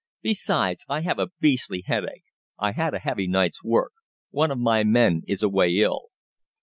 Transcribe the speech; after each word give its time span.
"Besides, 0.23 0.83
I 0.89 1.01
have 1.01 1.19
a 1.19 1.29
beastly 1.39 1.83
headache. 1.85 2.23
I 2.57 2.71
had 2.71 2.95
a 2.95 2.97
heavy 2.97 3.27
night's 3.27 3.63
work. 3.63 3.91
One 4.31 4.49
of 4.49 4.57
my 4.57 4.83
men 4.83 5.21
is 5.27 5.43
away 5.43 5.75
ill." 5.77 6.05